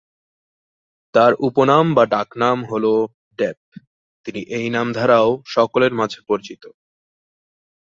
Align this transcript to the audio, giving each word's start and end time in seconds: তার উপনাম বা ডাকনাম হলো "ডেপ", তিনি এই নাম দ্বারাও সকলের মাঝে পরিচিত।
তার 1.15 1.31
উপনাম 1.47 1.85
বা 1.93 2.03
ডাকনাম 2.05 2.57
হলো 2.65 2.93
"ডেপ", 3.39 3.59
তিনি 4.25 4.41
এই 4.57 4.67
নাম 4.69 4.87
দ্বারাও 4.93 5.27
সকলের 5.47 5.93
মাঝে 5.95 6.19
পরিচিত। 6.27 6.63